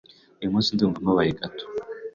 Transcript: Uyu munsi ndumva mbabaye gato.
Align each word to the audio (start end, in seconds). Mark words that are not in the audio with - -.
Uyu 0.39 0.53
munsi 0.53 0.73
ndumva 0.75 0.99
mbabaye 1.03 1.31
gato. 1.39 1.65